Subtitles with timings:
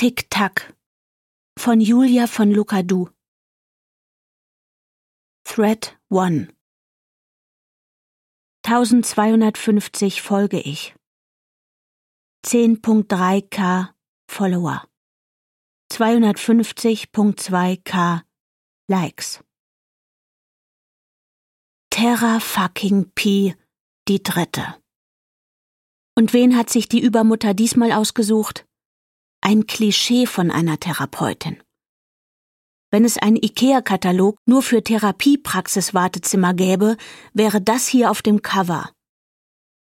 [0.00, 0.76] Tick-Tack
[1.58, 3.08] von Julia von Lucadou
[5.42, 6.46] Thread 1
[8.62, 10.94] 1250 folge ich.
[12.46, 13.88] 10.3k
[14.30, 14.88] Follower.
[15.90, 18.22] 250.2k
[18.86, 19.42] Likes.
[21.90, 23.56] Terra fucking Pi
[24.06, 24.76] die dritte.
[26.14, 28.67] Und wen hat sich die Übermutter diesmal ausgesucht?
[29.50, 31.56] Ein Klischee von einer Therapeutin.
[32.90, 36.98] Wenn es einen IKEA-Katalog nur für Therapiepraxis-Wartezimmer gäbe,
[37.32, 38.90] wäre das hier auf dem Cover.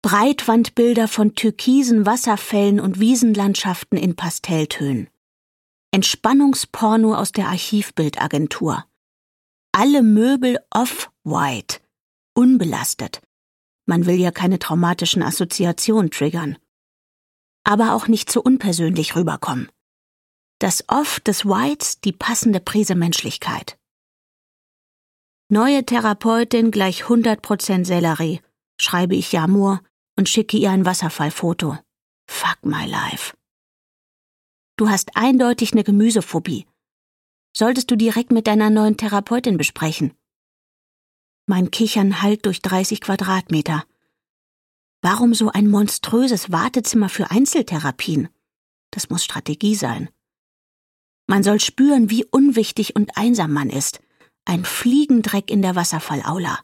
[0.00, 5.10] Breitwandbilder von türkisen Wasserfällen und Wiesenlandschaften in Pastelltönen.
[5.90, 8.84] Entspannungsporno aus der Archivbildagentur.
[9.72, 11.80] Alle Möbel off-white,
[12.32, 13.22] unbelastet.
[13.86, 16.58] Man will ja keine traumatischen Assoziationen triggern.
[17.68, 19.68] Aber auch nicht zu unpersönlich rüberkommen.
[20.58, 23.78] Das Off des Whites die passende Prise Menschlichkeit.
[25.50, 28.40] Neue Therapeutin gleich 100% Sellerie,
[28.80, 29.82] schreibe ich Jamur
[30.16, 31.76] und schicke ihr ein Wasserfallfoto.
[32.26, 33.36] Fuck my life.
[34.78, 36.66] Du hast eindeutig eine Gemüsephobie.
[37.54, 40.14] Solltest du direkt mit deiner neuen Therapeutin besprechen.
[41.46, 43.84] Mein Kichern hallt durch 30 Quadratmeter.
[45.00, 48.28] Warum so ein monströses Wartezimmer für Einzeltherapien?
[48.90, 50.08] Das muss Strategie sein.
[51.26, 54.00] Man soll spüren, wie unwichtig und einsam man ist.
[54.44, 56.58] Ein Fliegendreck in der Wasserfallaula.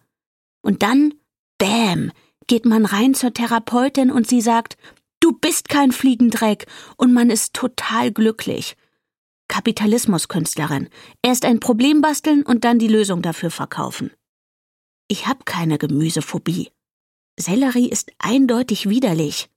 [0.63, 1.15] Und dann,
[1.59, 2.13] bäm,
[2.47, 4.77] geht man rein zur Therapeutin und sie sagt,
[5.21, 8.77] du bist kein Fliegendreck und man ist total glücklich.
[9.49, 10.89] Kapitalismuskünstlerin.
[11.23, 14.11] Erst ein Problem basteln und dann die Lösung dafür verkaufen.
[15.09, 16.71] Ich hab keine Gemüsephobie.
[17.39, 19.51] Sellerie ist eindeutig widerlich.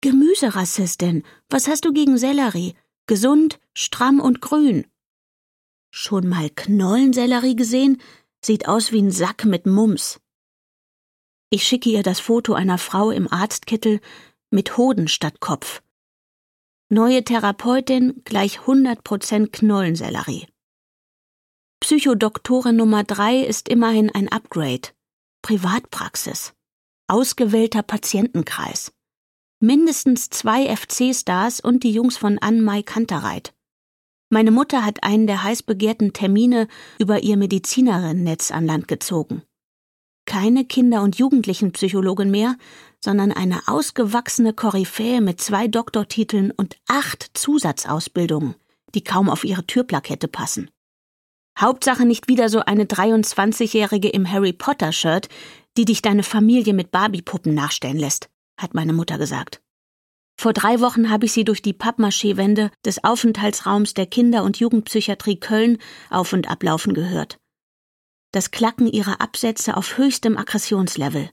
[0.00, 2.74] Gemüserassistin, was hast du gegen Sellerie?
[3.06, 4.86] Gesund, stramm und grün.
[5.90, 8.00] Schon mal Knollensellerie gesehen?
[8.44, 10.20] Sieht aus wie ein Sack mit Mums.
[11.50, 14.00] Ich schicke ihr das Foto einer Frau im Arztkittel
[14.50, 15.82] mit Hoden statt Kopf.
[16.88, 20.46] Neue Therapeutin gleich 100% Knollensellerie.
[21.80, 24.88] Psychodoktorin Nummer drei ist immerhin ein Upgrade.
[25.42, 26.54] Privatpraxis.
[27.08, 28.92] Ausgewählter Patientenkreis.
[29.60, 33.54] Mindestens zwei FC-Stars und die Jungs von Ann-Mai Kantereit.
[34.30, 36.68] Meine Mutter hat einen der heiß begehrten Termine
[36.98, 39.42] über ihr Medizinerinnennetz an Land gezogen.
[40.24, 42.56] Keine Kinder- und Jugendlichenpsychologin mehr,
[42.98, 48.54] sondern eine ausgewachsene Koryphäe mit zwei Doktortiteln und acht Zusatzausbildungen,
[48.94, 50.70] die kaum auf ihre Türplakette passen.
[51.62, 55.28] Hauptsache nicht wieder so eine 23-Jährige im Harry Potter-Shirt,
[55.76, 58.28] die dich deine Familie mit Barbie-Puppen nachstellen lässt,
[58.58, 59.62] hat meine Mutter gesagt.
[60.36, 65.38] Vor drei Wochen habe ich sie durch die Pappmaché-Wände des Aufenthaltsraums der Kinder- und Jugendpsychiatrie
[65.38, 65.78] Köln
[66.10, 67.38] auf und ablaufen gehört.
[68.32, 71.30] Das Klacken ihrer Absätze auf höchstem Aggressionslevel.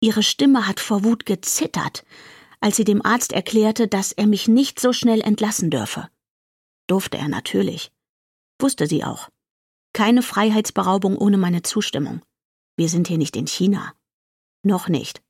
[0.00, 2.04] Ihre Stimme hat vor Wut gezittert,
[2.60, 6.08] als sie dem Arzt erklärte, dass er mich nicht so schnell entlassen dürfe.
[6.86, 7.90] Durfte er natürlich.
[8.60, 9.28] Wusste sie auch.
[10.00, 12.22] Keine Freiheitsberaubung ohne meine Zustimmung.
[12.74, 13.92] Wir sind hier nicht in China.
[14.62, 15.20] Noch nicht.